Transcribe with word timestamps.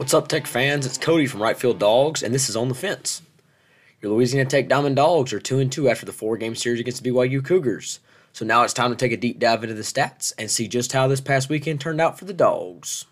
What's 0.00 0.14
up, 0.14 0.28
Tech 0.28 0.46
fans? 0.46 0.86
It's 0.86 0.96
Cody 0.96 1.26
from 1.26 1.42
Right 1.42 1.58
Field 1.58 1.78
Dogs, 1.78 2.22
and 2.22 2.34
this 2.34 2.48
is 2.48 2.56
On 2.56 2.68
the 2.68 2.74
Fence. 2.74 3.20
Your 4.00 4.12
Louisiana 4.12 4.48
Tech 4.48 4.66
Diamond 4.66 4.96
Dogs 4.96 5.30
are 5.34 5.40
2 5.40 5.58
and 5.58 5.70
2 5.70 5.90
after 5.90 6.06
the 6.06 6.12
four 6.12 6.38
game 6.38 6.54
series 6.54 6.80
against 6.80 7.04
the 7.04 7.10
BYU 7.10 7.44
Cougars. 7.44 8.00
So 8.32 8.46
now 8.46 8.62
it's 8.62 8.72
time 8.72 8.88
to 8.88 8.96
take 8.96 9.12
a 9.12 9.18
deep 9.18 9.38
dive 9.38 9.62
into 9.62 9.74
the 9.74 9.82
stats 9.82 10.32
and 10.38 10.50
see 10.50 10.68
just 10.68 10.92
how 10.92 11.06
this 11.06 11.20
past 11.20 11.50
weekend 11.50 11.82
turned 11.82 12.00
out 12.00 12.18
for 12.18 12.24
the 12.24 12.32
Dogs. 12.32 13.04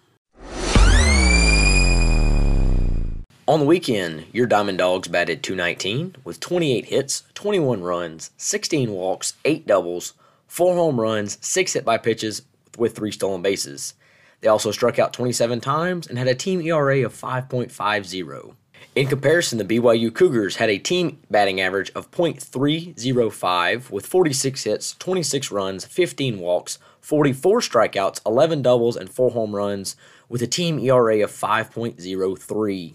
On 3.46 3.60
the 3.60 3.66
weekend, 3.66 4.24
your 4.32 4.46
Diamond 4.46 4.78
Dogs 4.78 5.08
batted 5.08 5.42
219 5.42 6.16
with 6.24 6.40
28 6.40 6.86
hits, 6.86 7.24
21 7.34 7.82
runs, 7.82 8.30
16 8.38 8.90
walks, 8.90 9.34
8 9.44 9.66
doubles, 9.66 10.14
4 10.46 10.74
home 10.74 10.98
runs, 10.98 11.36
6 11.42 11.74
hit 11.74 11.84
by 11.84 11.98
pitches 11.98 12.40
with 12.78 12.96
3 12.96 13.12
stolen 13.12 13.42
bases. 13.42 13.92
They 14.40 14.48
also 14.48 14.70
struck 14.70 14.98
out 14.98 15.12
27 15.12 15.60
times 15.60 16.06
and 16.06 16.18
had 16.18 16.28
a 16.28 16.34
team 16.34 16.60
ERA 16.60 17.04
of 17.04 17.14
5.50. 17.14 18.54
In 18.94 19.06
comparison, 19.06 19.58
the 19.58 19.64
BYU 19.64 20.12
Cougars 20.14 20.56
had 20.56 20.70
a 20.70 20.78
team 20.78 21.18
batting 21.30 21.60
average 21.60 21.90
of 21.94 22.10
.305 22.10 23.90
with 23.90 24.06
46 24.06 24.64
hits, 24.64 24.94
26 24.94 25.50
runs, 25.50 25.84
15 25.84 26.38
walks, 26.38 26.78
44 27.00 27.60
strikeouts, 27.60 28.20
11 28.26 28.62
doubles, 28.62 28.96
and 28.96 29.10
4 29.10 29.30
home 29.30 29.54
runs 29.54 29.96
with 30.28 30.42
a 30.42 30.46
team 30.46 30.78
ERA 30.78 31.22
of 31.22 31.30
5.03. 31.30 32.94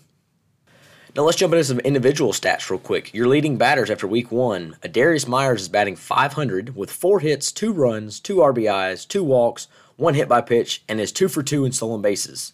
Now 1.15 1.23
let's 1.23 1.37
jump 1.37 1.53
into 1.53 1.63
some 1.63 1.79
individual 1.79 2.33
stats 2.33 2.69
real 2.71 2.79
quick. 2.79 3.13
Your 3.13 3.27
leading 3.27 3.57
batters 3.57 3.91
after 3.91 4.07
week 4.07 4.31
one, 4.31 4.77
Adarius 4.81 5.27
Myers 5.27 5.61
is 5.61 5.69
batting 5.69 5.95
500 5.95 6.75
with 6.75 6.91
four 6.91 7.19
hits, 7.19 7.51
two 7.51 7.71
runs, 7.71 8.19
two 8.19 8.37
RBIs, 8.37 9.07
two 9.07 9.23
walks, 9.23 9.67
one 9.95 10.13
hit 10.13 10.27
by 10.27 10.41
pitch, 10.41 10.83
and 10.87 10.99
is 10.99 11.11
two 11.11 11.27
for 11.27 11.43
two 11.43 11.65
in 11.65 11.71
stolen 11.71 12.01
bases. 12.01 12.53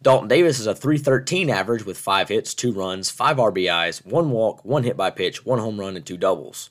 Dalton 0.00 0.28
Davis 0.28 0.60
is 0.60 0.66
a 0.66 0.74
313 0.74 1.50
average 1.50 1.84
with 1.84 1.98
five 1.98 2.28
hits, 2.28 2.54
two 2.54 2.72
runs, 2.72 3.10
five 3.10 3.36
RBIs, 3.36 4.06
one 4.06 4.30
walk, 4.30 4.64
one 4.64 4.84
hit 4.84 4.96
by 4.96 5.10
pitch, 5.10 5.44
one 5.44 5.58
home 5.58 5.80
run, 5.80 5.96
and 5.96 6.06
two 6.06 6.16
doubles. 6.16 6.70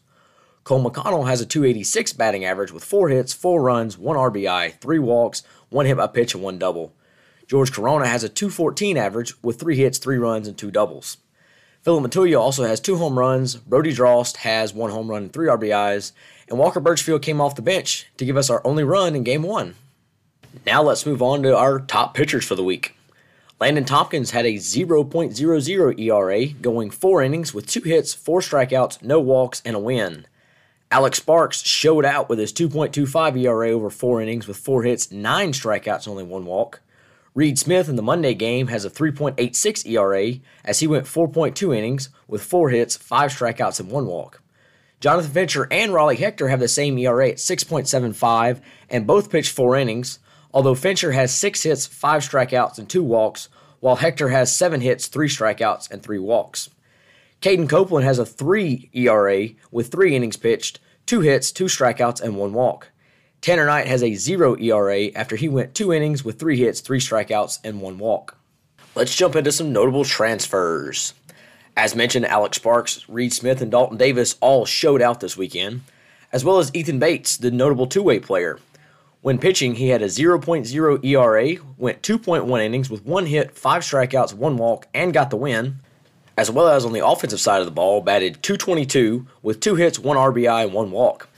Cole 0.64 0.84
McConnell 0.84 1.28
has 1.28 1.42
a 1.42 1.46
286 1.46 2.14
batting 2.14 2.46
average 2.46 2.72
with 2.72 2.84
four 2.84 3.10
hits, 3.10 3.34
four 3.34 3.62
runs, 3.62 3.98
one 3.98 4.16
RBI, 4.18 4.80
three 4.80 5.00
walks, 5.00 5.44
one 5.70 5.86
hit 5.86 5.98
by 5.98 6.08
pitch, 6.08 6.34
and 6.34 6.44
one 6.44 6.58
double. 6.58 6.94
George 7.48 7.72
Corona 7.72 8.08
has 8.08 8.24
a 8.24 8.30
214 8.30 8.98
average 8.98 9.34
with 9.42 9.60
three 9.60 9.78
hits, 9.78 9.98
three 9.98 10.18
runs, 10.18 10.48
and 10.48 10.58
two 10.58 10.72
doubles. 10.72 11.18
Philip 11.82 12.12
Matulia 12.12 12.40
also 12.40 12.66
has 12.66 12.82
two 12.82 12.98
home 12.98 13.18
runs. 13.18 13.56
Brody 13.56 13.94
Drost 13.94 14.38
has 14.38 14.74
one 14.74 14.92
home 14.92 15.10
run 15.10 15.24
and 15.24 15.34
three 15.34 15.48
RBIs. 15.48 16.12
And 16.50 16.60
Walker 16.60 16.82
Birchfield 16.82 17.22
came 17.22 17.40
off 17.40 17.56
the 17.56 17.62
bench 17.62 18.08
to 18.18 18.26
give 18.26 18.36
us 18.36 18.50
our 18.50 18.62
only 18.66 18.84
run 18.84 19.16
in 19.16 19.24
game 19.24 19.44
one. 19.44 19.76
Now 20.66 20.84
let's 20.84 21.06
move 21.06 21.22
on 21.22 21.44
to 21.44 21.56
our 21.56 21.80
top 21.80 22.14
pitchers 22.14 22.46
for 22.46 22.56
the 22.56 22.64
week. 22.64 22.96
Landon 23.60 23.86
Tompkins 23.86 24.32
had 24.32 24.46
a 24.46 24.56
0.00 24.56 26.00
ERA, 26.00 26.48
going 26.48 26.92
four 26.92 27.24
innings 27.24 27.54
with 27.54 27.68
two 27.68 27.82
hits, 27.82 28.14
four 28.14 28.42
strikeouts, 28.42 29.02
no 29.02 29.20
walks, 29.20 29.62
and 29.66 29.76
a 29.76 29.80
win. 29.80 30.28
Alex 30.92 31.18
Sparks 31.18 31.64
showed 31.64 32.06
out 32.06 32.30
with 32.30 32.40
his 32.40 32.54
2.25 32.54 33.42
ERA 33.42 33.70
over 33.72 33.90
four 33.90 34.22
innings 34.22 34.48
with 34.48 34.58
four 34.58 34.84
hits, 34.84 35.12
nine 35.12 35.54
strikeouts, 35.54 36.08
only 36.08 36.24
one 36.24 36.46
walk. 36.46 36.82
Reed 37.34 37.60
Smith 37.60 37.90
in 37.90 37.98
the 37.98 38.02
Monday 38.02 38.34
game 38.34 38.68
has 38.68 38.86
a 38.86 38.90
3.86 38.90 39.86
ERA 39.88 40.40
as 40.64 40.80
he 40.80 40.88
went 40.88 41.06
4.2 41.06 41.76
innings 41.76 42.10
with 42.28 42.44
four 42.44 42.70
hits, 42.70 42.96
five 42.96 43.32
strikeouts, 43.32 43.80
and 43.80 43.92
one 43.92 44.06
walk. 44.06 44.42
Jonathan 45.00 45.32
Fincher 45.32 45.68
and 45.70 45.94
Raleigh 45.94 46.16
Hector 46.16 46.48
have 46.48 46.60
the 46.60 46.68
same 46.68 46.98
ERA 46.98 47.30
at 47.30 47.38
6.75 47.38 48.62
and 48.90 49.06
both 49.06 49.30
pitched 49.30 49.52
four 49.52 49.76
innings, 49.76 50.20
although 50.54 50.76
Fincher 50.76 51.12
has 51.12 51.36
six 51.36 51.64
hits, 51.64 51.86
five 51.86 52.22
strikeouts, 52.22 52.78
and 52.78 52.90
two 52.90 53.04
walks, 53.04 53.50
while 53.80 53.98
Hector 53.98 54.30
has 54.30 54.56
seven 54.56 54.82
hits, 54.82 55.08
three 55.08 55.28
strikeouts, 55.28 55.90
and 55.92 56.02
three 56.02 56.20
walks. 56.20 56.70
Caden 57.42 57.70
Copeland 57.70 58.06
has 58.06 58.18
a 58.18 58.26
3 58.26 58.90
ERA 58.94 59.50
with 59.72 59.92
three 59.92 60.16
innings 60.16 60.38
pitched, 60.38 60.80
two 61.06 61.22
hits, 61.22 61.52
two 61.52 61.66
strikeouts, 61.66 62.20
and 62.22 62.36
one 62.36 62.54
walk. 62.54 62.90
Tanner 63.42 63.68
Knight 63.68 63.86
has 63.86 64.02
a 64.02 64.16
0 64.16 64.58
ERA 64.58 65.06
after 65.16 65.36
he 65.36 65.48
went 65.48 65.76
two 65.76 65.94
innings 65.94 66.26
with 66.26 66.40
three 66.40 66.58
hits, 66.58 66.82
three 66.82 67.00
strikeouts, 67.00 67.60
and 67.64 67.80
one 67.80 68.00
walk. 68.00 68.38
Let's 68.96 69.16
jump 69.16 69.36
into 69.36 69.52
some 69.52 69.72
notable 69.72 70.04
transfers. 70.04 71.14
As 71.76 71.96
mentioned, 71.96 72.26
Alex 72.26 72.58
Sparks, 72.58 73.08
Reed 73.08 73.32
Smith, 73.32 73.62
and 73.62 73.70
Dalton 73.70 73.98
Davis 73.98 74.36
all 74.42 74.66
showed 74.66 75.04
out 75.04 75.20
this 75.20 75.38
weekend, 75.38 75.82
as 76.34 76.44
well 76.44 76.58
as 76.58 76.74
Ethan 76.74 76.98
Bates, 76.98 77.38
the 77.38 77.52
notable 77.52 77.86
two 77.86 78.02
way 78.02 78.20
player. 78.20 78.60
When 79.22 79.40
pitching, 79.40 79.76
he 79.76 79.90
had 79.90 80.02
a 80.02 80.06
0.0 80.06 81.04
ERA, 81.04 81.64
went 81.78 82.02
2.1 82.02 82.64
innings 82.64 82.90
with 82.90 83.06
one 83.06 83.26
hit, 83.26 83.56
five 83.56 83.82
strikeouts, 83.82 84.34
one 84.34 84.58
walk, 84.58 84.88
and 84.94 85.14
got 85.14 85.32
the 85.32 85.38
win. 85.38 85.80
As 86.38 86.52
well 86.52 86.68
as 86.68 86.86
on 86.86 86.94
the 86.94 87.06
offensive 87.06 87.40
side 87.40 87.60
of 87.60 87.66
the 87.66 87.72
ball, 87.72 88.02
batted 88.02 88.44
222 88.44 89.26
with 89.42 89.60
two 89.60 89.74
hits, 89.74 89.98
one 89.98 90.18
RBI, 90.18 90.66
and 90.66 90.74
one 90.74 90.92
walk. 90.92 91.30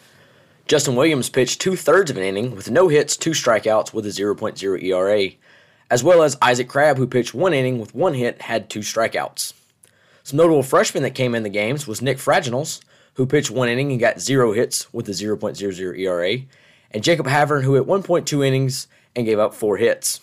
Justin 0.67 0.95
Williams 0.95 1.29
pitched 1.29 1.61
two 1.61 1.77
thirds 1.77 2.11
of 2.11 2.17
an 2.17 2.23
inning 2.23 2.53
with 2.53 2.69
no 2.69 2.89
hits, 2.89 3.15
two 3.15 3.31
strikeouts 3.31 3.93
with 3.93 4.05
a 4.05 4.09
0.0 4.09 4.83
ERA, 4.83 5.31
as 5.89 6.03
well 6.03 6.21
as 6.21 6.37
Isaac 6.41 6.67
Crabb, 6.67 6.97
who 6.97 7.07
pitched 7.07 7.33
one 7.33 7.53
inning 7.53 7.79
with 7.79 7.95
one 7.95 8.13
hit, 8.13 8.41
had 8.41 8.69
two 8.69 8.81
strikeouts. 8.81 9.53
Some 10.23 10.37
notable 10.37 10.63
freshmen 10.63 11.01
that 11.03 11.15
came 11.15 11.33
in 11.33 11.43
the 11.43 11.49
games 11.49 11.87
was 11.87 12.01
Nick 12.01 12.17
Fraginals, 12.17 12.81
who 13.15 13.25
pitched 13.25 13.49
one 13.49 13.69
inning 13.69 13.89
and 13.91 13.99
got 13.99 14.19
zero 14.19 14.51
hits 14.51 14.93
with 14.93 15.07
a 15.09 15.13
0.00 15.13 15.97
ERA, 15.97 16.41
and 16.91 17.03
Jacob 17.03 17.27
Havern, 17.27 17.63
who 17.63 17.75
hit 17.75 17.85
1.2 17.85 18.45
innings 18.45 18.87
and 19.15 19.25
gave 19.25 19.39
up 19.39 19.53
four 19.53 19.77
hits. 19.77 20.21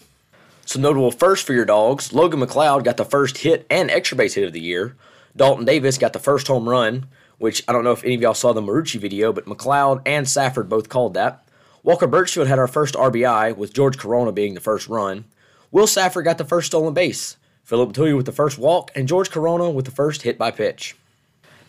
Some 0.65 0.82
notable 0.82 1.12
first 1.12 1.47
for 1.47 1.53
your 1.53 1.65
dogs 1.65 2.12
Logan 2.12 2.41
McLeod 2.41 2.84
got 2.84 2.97
the 2.97 3.04
first 3.04 3.38
hit 3.38 3.66
and 3.71 3.91
extra 3.91 4.16
base 4.16 4.34
hit 4.34 4.44
of 4.44 4.53
the 4.53 4.60
year. 4.60 4.97
Dalton 5.37 5.65
Davis 5.65 5.99
got 5.99 6.12
the 6.12 6.19
first 6.19 6.49
home 6.49 6.69
run, 6.69 7.06
which 7.38 7.62
I 7.69 7.72
don't 7.72 7.84
know 7.84 7.93
if 7.93 8.04
any 8.04 8.15
of 8.15 8.22
y'all 8.22 8.34
saw 8.34 8.53
the 8.53 8.62
Marucci 8.62 8.99
video, 8.99 9.32
but 9.32 9.47
McLeod 9.47 10.03
and 10.06 10.28
Safford 10.28 10.69
both 10.69 10.88
called 10.88 11.15
that. 11.15 11.47
Walker 11.82 12.09
Birchfield 12.09 12.49
had 12.49 12.59
our 12.59 12.66
first 12.66 12.94
RBI, 12.94 13.56
with 13.56 13.72
George 13.72 13.97
Corona 13.97 14.33
being 14.33 14.54
the 14.54 14.60
first 14.60 14.88
run. 14.88 15.25
Will 15.71 15.87
Safford 15.87 16.25
got 16.25 16.38
the 16.38 16.44
first 16.44 16.69
stolen 16.69 16.94
base. 16.94 17.37
Philip 17.62 17.93
Matulia 17.93 18.16
with 18.16 18.27
the 18.27 18.33
first 18.33 18.59
walk, 18.59 18.91
and 18.94 19.06
George 19.06 19.31
Corona 19.31 19.71
with 19.71 19.84
the 19.84 19.91
first 19.91 20.22
hit 20.22 20.38
by 20.38 20.50
pitch. 20.50 20.97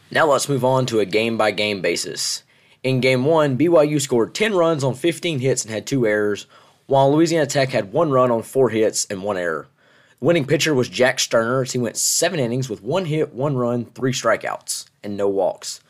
Now 0.09 0.25
let's 0.25 0.49
move 0.49 0.63
on 0.63 0.85
to 0.87 0.99
a 0.99 1.05
game 1.05 1.37
by 1.37 1.51
game 1.51 1.81
basis. 1.81 2.43
In 2.83 2.99
game 2.99 3.25
one, 3.25 3.57
BYU 3.57 3.99
scored 3.99 4.35
10 4.35 4.53
runs 4.53 4.83
on 4.83 4.93
15 4.93 5.39
hits 5.39 5.63
and 5.63 5.73
had 5.73 5.87
two 5.87 6.05
errors, 6.05 6.45
while 6.85 7.11
Louisiana 7.11 7.47
Tech 7.47 7.69
had 7.69 7.91
one 7.91 8.11
run 8.11 8.31
on 8.31 8.43
four 8.43 8.69
hits 8.69 9.05
and 9.05 9.23
one 9.23 9.37
error. 9.37 9.67
The 10.19 10.25
winning 10.25 10.45
pitcher 10.45 10.73
was 10.73 10.89
Jack 10.89 11.19
Sterner 11.19 11.61
as 11.61 11.73
he 11.73 11.79
went 11.79 11.97
seven 11.97 12.39
innings 12.39 12.69
with 12.69 12.81
one 12.81 13.05
hit, 13.05 13.33
one 13.33 13.57
run, 13.57 13.85
three 13.85 14.13
strikeouts, 14.13 14.87
and 15.03 15.17
no 15.17 15.27
walks. 15.27 15.81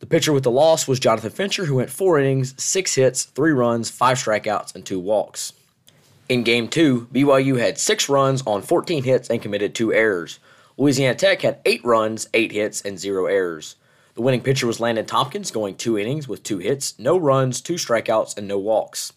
The 0.00 0.06
pitcher 0.06 0.32
with 0.32 0.42
the 0.42 0.50
loss 0.50 0.88
was 0.88 0.98
Jonathan 0.98 1.30
Fincher, 1.30 1.66
who 1.66 1.76
went 1.76 1.90
four 1.90 2.18
innings, 2.18 2.60
six 2.60 2.96
hits, 2.96 3.24
three 3.24 3.52
runs, 3.52 3.88
five 3.88 4.18
strikeouts, 4.18 4.74
and 4.74 4.84
two 4.84 4.98
walks. 4.98 5.52
In 6.28 6.42
game 6.42 6.66
two, 6.66 7.06
BYU 7.12 7.60
had 7.60 7.78
six 7.78 8.08
runs 8.08 8.42
on 8.46 8.62
14 8.62 9.04
hits 9.04 9.30
and 9.30 9.40
committed 9.40 9.74
two 9.74 9.92
errors. 9.92 10.38
Louisiana 10.76 11.14
Tech 11.14 11.42
had 11.42 11.60
eight 11.64 11.84
runs, 11.84 12.28
eight 12.34 12.52
hits, 12.52 12.82
and 12.82 12.98
zero 12.98 13.26
errors. 13.26 13.76
The 14.14 14.20
winning 14.20 14.42
pitcher 14.42 14.66
was 14.66 14.78
Landon 14.78 15.06
Tompkins, 15.06 15.50
going 15.50 15.74
two 15.74 15.96
innings 15.96 16.28
with 16.28 16.42
two 16.42 16.58
hits, 16.58 16.98
no 16.98 17.16
runs, 17.16 17.62
two 17.62 17.74
strikeouts, 17.74 18.36
and 18.36 18.46
no 18.46 18.58
walks. 18.58 19.14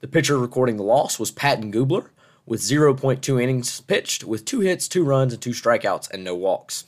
The 0.00 0.08
pitcher 0.08 0.36
recording 0.36 0.76
the 0.76 0.82
loss 0.82 1.20
was 1.20 1.30
Patton 1.30 1.72
Gubler, 1.72 2.08
with 2.44 2.60
0.2 2.60 3.40
innings 3.40 3.80
pitched, 3.82 4.24
with 4.24 4.44
two 4.44 4.58
hits, 4.58 4.88
two 4.88 5.04
runs, 5.04 5.32
and 5.32 5.40
two 5.40 5.50
strikeouts, 5.50 6.10
and 6.10 6.24
no 6.24 6.34
walks. 6.34 6.86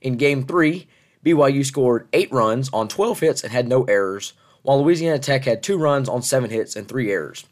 In 0.00 0.16
Game 0.16 0.44
3, 0.44 0.88
BYU 1.24 1.64
scored 1.64 2.08
8 2.12 2.32
runs 2.32 2.68
on 2.72 2.88
12 2.88 3.20
hits 3.20 3.44
and 3.44 3.52
had 3.52 3.68
no 3.68 3.84
errors, 3.84 4.32
while 4.62 4.82
Louisiana 4.82 5.20
Tech 5.20 5.44
had 5.44 5.62
2 5.62 5.78
runs 5.78 6.08
on 6.08 6.22
7 6.22 6.50
hits 6.50 6.74
and 6.74 6.88
3 6.88 7.12
errors. 7.12 7.46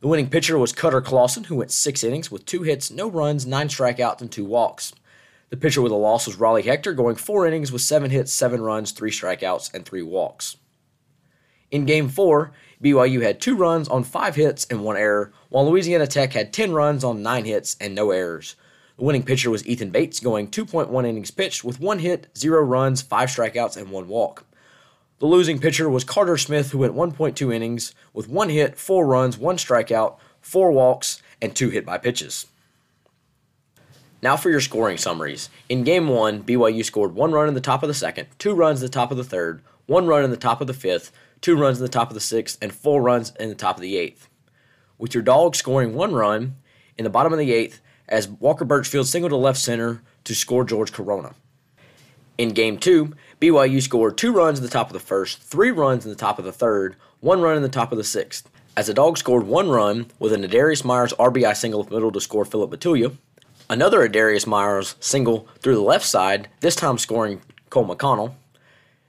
The 0.00 0.08
winning 0.08 0.28
pitcher 0.28 0.58
was 0.58 0.72
Cutter 0.72 1.00
Clausen, 1.00 1.44
who 1.44 1.56
went 1.56 1.72
6 1.72 2.04
innings 2.04 2.30
with 2.30 2.44
2 2.44 2.62
hits, 2.62 2.90
no 2.90 3.08
runs, 3.08 3.46
9 3.46 3.68
strikeouts, 3.68 4.20
and 4.20 4.30
2 4.30 4.44
walks. 4.44 4.92
The 5.48 5.56
pitcher 5.56 5.80
with 5.80 5.92
a 5.92 5.96
loss 5.96 6.26
was 6.26 6.36
Raleigh 6.36 6.62
Hector, 6.62 6.92
going 6.92 7.14
four 7.14 7.46
innings 7.46 7.70
with 7.70 7.82
seven 7.82 8.10
hits, 8.10 8.32
seven 8.32 8.60
runs, 8.60 8.90
three 8.90 9.12
strikeouts, 9.12 9.72
and 9.72 9.84
three 9.84 10.02
walks. 10.02 10.56
In 11.70 11.84
Game 11.84 12.08
4, 12.08 12.52
BYU 12.82 13.22
had 13.22 13.40
two 13.40 13.56
runs 13.56 13.88
on 13.88 14.02
five 14.02 14.34
hits 14.34 14.66
and 14.70 14.82
one 14.84 14.96
error, 14.96 15.32
while 15.48 15.68
Louisiana 15.68 16.06
Tech 16.06 16.32
had 16.32 16.52
10 16.52 16.72
runs 16.72 17.04
on 17.04 17.22
nine 17.22 17.44
hits 17.44 17.76
and 17.80 17.94
no 17.94 18.10
errors. 18.10 18.56
The 18.96 19.04
winning 19.04 19.22
pitcher 19.22 19.50
was 19.50 19.66
Ethan 19.66 19.90
Bates, 19.90 20.20
going 20.20 20.48
2.1 20.48 21.06
innings 21.06 21.30
pitched 21.30 21.62
with 21.62 21.80
one 21.80 22.00
hit, 22.00 22.26
zero 22.36 22.62
runs, 22.62 23.02
five 23.02 23.28
strikeouts, 23.28 23.76
and 23.76 23.90
one 23.90 24.08
walk. 24.08 24.44
The 25.18 25.26
losing 25.26 25.58
pitcher 25.60 25.88
was 25.88 26.04
Carter 26.04 26.36
Smith, 26.36 26.72
who 26.72 26.78
went 26.78 26.94
1.2 26.94 27.54
innings 27.54 27.94
with 28.12 28.28
one 28.28 28.48
hit, 28.48 28.76
four 28.76 29.06
runs, 29.06 29.38
one 29.38 29.56
strikeout, 29.56 30.16
four 30.40 30.72
walks, 30.72 31.22
and 31.40 31.54
two 31.54 31.70
hit 31.70 31.86
by 31.86 31.98
pitches. 31.98 32.46
Now 34.22 34.36
for 34.36 34.50
your 34.50 34.60
scoring 34.60 34.96
summaries. 34.96 35.50
In 35.68 35.84
game 35.84 36.08
one, 36.08 36.42
BYU 36.42 36.84
scored 36.84 37.14
one 37.14 37.32
run 37.32 37.48
in 37.48 37.54
the 37.54 37.60
top 37.60 37.82
of 37.82 37.88
the 37.88 37.94
second, 37.94 38.28
two 38.38 38.54
runs 38.54 38.80
in 38.80 38.86
the 38.86 38.92
top 38.92 39.10
of 39.10 39.16
the 39.16 39.24
third, 39.24 39.62
one 39.86 40.06
run 40.06 40.24
in 40.24 40.30
the 40.30 40.36
top 40.36 40.60
of 40.60 40.66
the 40.66 40.74
fifth, 40.74 41.12
two 41.40 41.56
runs 41.56 41.78
in 41.78 41.84
the 41.84 41.90
top 41.90 42.08
of 42.08 42.14
the 42.14 42.20
sixth, 42.20 42.58
and 42.62 42.74
four 42.74 43.02
runs 43.02 43.32
in 43.38 43.48
the 43.50 43.54
top 43.54 43.76
of 43.76 43.82
the 43.82 43.96
eighth. 43.96 44.28
With 44.98 45.14
your 45.14 45.22
dogs 45.22 45.58
scoring 45.58 45.94
one 45.94 46.14
run 46.14 46.56
in 46.96 47.04
the 47.04 47.10
bottom 47.10 47.32
of 47.32 47.38
the 47.38 47.52
eighth 47.52 47.80
as 48.08 48.28
Walker 48.28 48.64
Birchfield 48.64 49.06
singled 49.06 49.30
to 49.30 49.36
left 49.36 49.58
center 49.58 50.02
to 50.24 50.34
score 50.34 50.64
George 50.64 50.92
Corona. 50.92 51.34
In 52.38 52.50
game 52.50 52.78
two, 52.78 53.14
BYU 53.40 53.82
scored 53.82 54.16
two 54.16 54.32
runs 54.32 54.58
in 54.58 54.64
the 54.64 54.70
top 54.70 54.88
of 54.88 54.92
the 54.94 55.00
first, 55.00 55.42
three 55.42 55.70
runs 55.70 56.04
in 56.04 56.10
the 56.10 56.16
top 56.16 56.38
of 56.38 56.44
the 56.44 56.52
third, 56.52 56.96
one 57.20 57.40
run 57.40 57.56
in 57.56 57.62
the 57.62 57.68
top 57.68 57.92
of 57.92 57.98
the 57.98 58.04
sixth. 58.04 58.48
As 58.76 58.88
the 58.88 58.94
Dogs 58.94 59.20
scored 59.20 59.46
one 59.46 59.70
run 59.70 60.08
with 60.18 60.34
an 60.34 60.42
Adarius 60.42 60.84
Myers 60.84 61.14
RBI 61.14 61.56
single 61.56 61.84
middle 61.84 62.12
to 62.12 62.20
score 62.20 62.44
Philip 62.44 62.70
Matulia, 62.70 63.16
another 63.68 64.08
Adarius 64.08 64.46
Myers 64.46 64.96
single 65.00 65.48
through 65.60 65.74
the 65.74 65.80
left 65.80 66.06
side, 66.06 66.48
this 66.60 66.76
time 66.76 66.98
scoring 66.98 67.42
Cole 67.70 67.86
McConnell. 67.86 68.34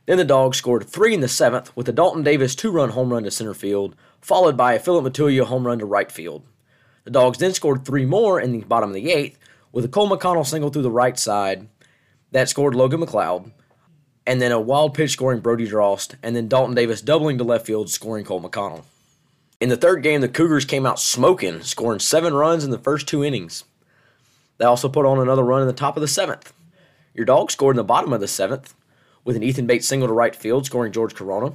Then 0.06 0.18
the 0.18 0.26
Dogs 0.26 0.58
scored 0.58 0.86
three 0.86 1.14
in 1.14 1.22
the 1.22 1.28
seventh 1.28 1.76
with 1.76 1.90
a 1.90 1.92
Dalton 1.92 2.24
Davis 2.24 2.56
two 2.56 2.72
run 2.72 2.90
home 2.90 3.12
run 3.12 3.24
to 3.24 3.32
center 3.32 3.54
field, 3.54 3.96
followed 4.22 4.56
by 4.58 4.74
a 4.74 4.80
Philip 4.80 5.06
Matulia 5.06 5.44
home 5.44 5.68
run 5.68 5.80
to 5.80 5.86
right 5.86 6.12
field. 6.12 6.44
The 7.04 7.12
Dogs 7.12 7.38
then 7.38 7.54
scored 7.54 7.86
three 7.86 8.06
more 8.06 8.40
in 8.40 8.52
the 8.52 8.62
bottom 8.62 8.90
of 8.90 8.96
the 8.96 9.12
eighth 9.12 9.38
with 9.72 9.86
a 9.86 9.90
Cole 9.90 10.10
McConnell 10.10 10.46
single 10.46 10.70
through 10.70 10.82
the 10.82 10.92
right 10.92 11.18
side 11.20 11.68
that 12.32 12.50
scored 12.50 12.76
Logan 12.76 13.02
McLeod, 13.02 13.52
and 14.26 14.42
then 14.42 14.52
a 14.52 14.60
wild 14.60 14.94
pitch 14.94 15.12
scoring 15.12 15.40
Brody 15.40 15.68
Drost, 15.68 16.16
and 16.22 16.36
then 16.36 16.50
Dalton 16.50 16.76
Davis 16.76 17.02
doubling 17.02 17.38
to 17.38 17.44
left 17.44 17.66
field 17.66 17.90
scoring 17.90 18.26
Cole 18.26 18.42
McConnell. 18.42 18.84
In 19.60 19.70
the 19.70 19.78
third 19.78 20.04
game, 20.04 20.22
the 20.22 20.28
Cougars 20.28 20.66
came 20.66 20.86
out 20.86 21.00
smoking, 21.00 21.62
scoring 21.62 22.00
seven 22.00 22.34
runs 22.34 22.64
in 22.64 22.72
the 22.72 22.78
first 22.78 23.08
two 23.08 23.24
innings. 23.24 23.64
They 24.58 24.66
also 24.66 24.90
put 24.90 25.06
on 25.06 25.20
another 25.20 25.44
run 25.44 25.62
in 25.62 25.68
the 25.68 25.74
top 25.74 25.98
of 25.98 26.02
the 26.02 26.08
seventh. 26.08 26.54
Your 27.14 27.26
dog 27.26 27.52
scored 27.52 27.76
in 27.76 27.78
the 27.78 27.84
bottom 27.84 28.14
of 28.14 28.22
the 28.22 28.28
seventh 28.28 28.74
with 29.24 29.36
an 29.36 29.44
Ethan 29.44 29.68
Bates 29.68 29.88
single 29.88 30.08
to 30.08 30.14
right 30.14 30.36
field, 30.36 30.66
scoring 30.66 30.92
George 30.92 31.16
Corona. 31.16 31.54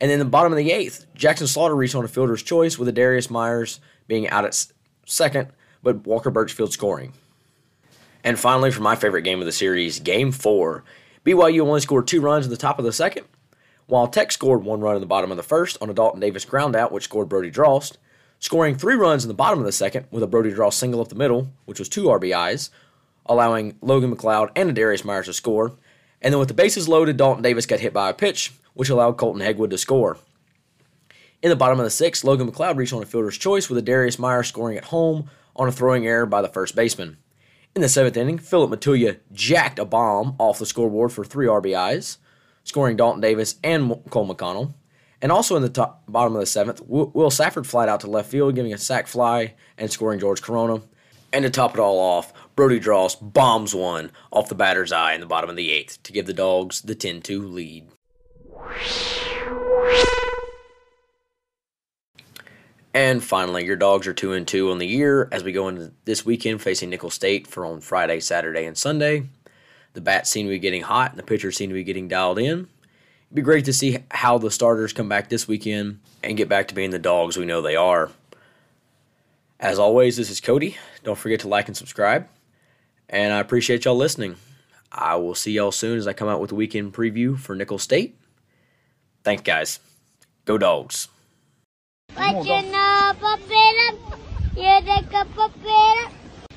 And 0.00 0.10
in 0.10 0.18
the 0.18 0.24
bottom 0.24 0.52
of 0.52 0.58
the 0.58 0.72
eighth, 0.72 1.06
Jackson 1.14 1.46
Slaughter 1.46 1.74
reached 1.74 1.94
on 1.94 2.04
a 2.04 2.08
fielder's 2.08 2.42
choice 2.42 2.78
with 2.78 2.94
Adarius 2.94 3.30
Myers 3.30 3.80
being 4.06 4.28
out 4.28 4.44
at 4.44 4.66
second, 5.06 5.48
but 5.82 6.06
Walker 6.06 6.30
Birchfield 6.30 6.72
scoring. 6.72 7.12
And 8.22 8.38
finally, 8.38 8.70
for 8.70 8.82
my 8.82 8.96
favorite 8.96 9.22
game 9.22 9.40
of 9.40 9.46
the 9.46 9.52
series, 9.52 10.00
Game 10.00 10.32
4, 10.32 10.84
BYU 11.24 11.60
only 11.60 11.80
scored 11.80 12.06
two 12.06 12.20
runs 12.20 12.44
in 12.44 12.50
the 12.50 12.56
top 12.56 12.78
of 12.78 12.84
the 12.84 12.92
second, 12.92 13.26
while 13.86 14.08
Tech 14.08 14.32
scored 14.32 14.64
one 14.64 14.80
run 14.80 14.96
in 14.96 15.00
the 15.00 15.06
bottom 15.06 15.30
of 15.30 15.36
the 15.36 15.42
first 15.42 15.78
on 15.80 15.90
a 15.90 15.94
Dalton 15.94 16.20
Davis 16.20 16.44
groundout, 16.44 16.92
which 16.92 17.04
scored 17.04 17.28
Brody 17.28 17.50
Drost, 17.50 17.96
scoring 18.38 18.76
three 18.76 18.94
runs 18.94 19.24
in 19.24 19.28
the 19.28 19.34
bottom 19.34 19.58
of 19.58 19.64
the 19.64 19.72
second 19.72 20.06
with 20.10 20.22
a 20.22 20.26
Brody 20.26 20.52
Drost 20.52 20.74
single 20.74 21.00
up 21.00 21.08
the 21.08 21.14
middle, 21.14 21.48
which 21.64 21.78
was 21.78 21.88
two 21.88 22.04
RBIs, 22.04 22.70
allowing 23.26 23.76
Logan 23.80 24.14
McLeod 24.14 24.50
and 24.56 24.74
Darius 24.74 25.04
Myers 25.04 25.26
to 25.26 25.32
score. 25.32 25.72
And 26.22 26.32
then 26.32 26.38
with 26.38 26.48
the 26.48 26.54
bases 26.54 26.88
loaded, 26.88 27.16
Dalton 27.16 27.42
Davis 27.42 27.66
got 27.66 27.80
hit 27.80 27.92
by 27.92 28.10
a 28.10 28.14
pitch, 28.14 28.52
which 28.74 28.88
allowed 28.88 29.16
Colton 29.16 29.42
Hegwood 29.42 29.70
to 29.70 29.78
score. 29.78 30.18
In 31.42 31.50
the 31.50 31.56
bottom 31.56 31.78
of 31.78 31.84
the 31.84 31.90
sixth, 31.90 32.24
Logan 32.24 32.50
McLeod 32.50 32.76
reached 32.76 32.92
on 32.92 33.02
a 33.02 33.06
fielder's 33.06 33.38
choice 33.38 33.68
with 33.68 33.84
Adarius 33.84 34.18
Myers 34.18 34.48
scoring 34.48 34.76
at 34.76 34.86
home 34.86 35.30
on 35.54 35.68
a 35.68 35.72
throwing 35.72 36.06
error 36.06 36.26
by 36.26 36.42
the 36.42 36.48
first 36.48 36.74
baseman. 36.74 37.18
In 37.74 37.82
the 37.82 37.88
seventh 37.88 38.16
inning, 38.16 38.38
Philip 38.38 38.70
Matulia 38.70 39.18
jacked 39.32 39.78
a 39.78 39.84
bomb 39.84 40.34
off 40.38 40.58
the 40.58 40.64
scoreboard 40.66 41.12
for 41.12 41.24
three 41.24 41.46
RBIs, 41.46 42.16
scoring 42.64 42.96
Dalton 42.96 43.20
Davis 43.20 43.56
and 43.62 44.02
Cole 44.08 44.26
McConnell. 44.26 44.72
And 45.22 45.32
also 45.32 45.56
in 45.56 45.62
the 45.62 45.68
top, 45.68 46.04
bottom 46.06 46.34
of 46.34 46.40
the 46.40 46.46
seventh, 46.46 46.82
Will 46.86 47.30
Safford 47.30 47.66
flied 47.66 47.88
out 47.88 48.00
to 48.00 48.06
left 48.06 48.30
field, 48.30 48.54
giving 48.54 48.72
a 48.72 48.78
sac 48.78 49.06
fly 49.06 49.54
and 49.78 49.90
scoring 49.90 50.20
George 50.20 50.42
Corona. 50.42 50.82
And 51.32 51.42
to 51.44 51.50
top 51.50 51.74
it 51.74 51.80
all 51.80 51.98
off, 51.98 52.32
Brody 52.54 52.80
Drost 52.80 53.32
bombs 53.32 53.74
one 53.74 54.10
off 54.30 54.48
the 54.48 54.54
batter's 54.54 54.92
eye 54.92 55.14
in 55.14 55.20
the 55.20 55.26
bottom 55.26 55.50
of 55.50 55.56
the 55.56 55.70
eighth 55.70 56.02
to 56.04 56.12
give 56.12 56.26
the 56.26 56.32
Dogs 56.32 56.82
the 56.82 56.94
10 56.94 57.22
2 57.22 57.46
lead. 57.46 57.88
And 62.94 63.22
finally, 63.22 63.66
your 63.66 63.76
dogs 63.76 64.06
are 64.06 64.14
two 64.14 64.32
and 64.32 64.48
two 64.48 64.70
on 64.70 64.78
the 64.78 64.86
year 64.86 65.28
as 65.30 65.44
we 65.44 65.52
go 65.52 65.68
into 65.68 65.92
this 66.06 66.24
weekend 66.24 66.62
facing 66.62 66.88
Nicholls 66.88 67.12
State 67.12 67.46
for 67.46 67.66
on 67.66 67.82
Friday, 67.82 68.20
Saturday, 68.20 68.64
and 68.64 68.76
Sunday. 68.76 69.28
The 69.92 70.00
bats 70.00 70.30
seem 70.30 70.46
to 70.46 70.50
be 70.50 70.58
getting 70.58 70.80
hot 70.80 71.10
and 71.10 71.18
the 71.18 71.22
pitchers 71.22 71.58
seem 71.58 71.68
to 71.68 71.74
be 71.74 71.84
getting 71.84 72.08
dialed 72.08 72.38
in. 72.38 72.68
It'd 73.28 73.36
be 73.36 73.42
great 73.42 73.64
to 73.64 73.72
see 73.72 73.98
how 74.10 74.38
the 74.38 74.50
starters 74.50 74.92
come 74.92 75.08
back 75.08 75.28
this 75.28 75.48
weekend 75.48 75.98
and 76.22 76.36
get 76.36 76.48
back 76.48 76.68
to 76.68 76.74
being 76.74 76.90
the 76.90 76.98
dogs 76.98 77.36
we 77.36 77.44
know 77.44 77.60
they 77.60 77.74
are. 77.74 78.10
As 79.58 79.78
always, 79.78 80.16
this 80.16 80.30
is 80.30 80.40
Cody. 80.40 80.76
Don't 81.02 81.18
forget 81.18 81.40
to 81.40 81.48
like 81.48 81.66
and 81.66 81.76
subscribe. 81.76 82.28
And 83.08 83.32
I 83.32 83.40
appreciate 83.40 83.84
y'all 83.84 83.96
listening. 83.96 84.36
I 84.92 85.16
will 85.16 85.34
see 85.34 85.52
y'all 85.52 85.72
soon 85.72 85.98
as 85.98 86.06
I 86.06 86.12
come 86.12 86.28
out 86.28 86.40
with 86.40 86.52
a 86.52 86.54
weekend 86.54 86.94
preview 86.94 87.36
for 87.38 87.56
Nicholls 87.56 87.82
State. 87.82 88.16
Thanks, 89.24 89.42
guys. 89.42 89.80
Go, 90.44 90.56
dogs. 90.56 91.08
Vagina 92.14 93.14
papera, 93.20 93.98
yedeka 94.54 95.26
papera. 95.34 96.10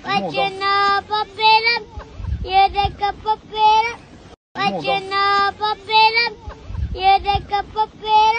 Vagina 0.03 1.03
papera, 1.09 1.75
yedeka 2.43 3.13
papera. 3.23 3.99
Vagina 4.55 5.53
ये 6.99 7.17
देखो 7.19 7.85
पेड़ 7.85 8.37